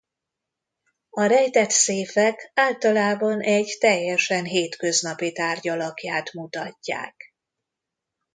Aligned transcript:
A 1.09 1.21
rejtett 1.23 1.69
széfek 1.69 2.51
általában 2.53 3.41
egy 3.41 3.77
teljesen 3.79 4.43
hétköznapi 4.45 5.31
tárgy 5.31 5.67
alakját 5.67 6.33
mutatják. 6.33 7.33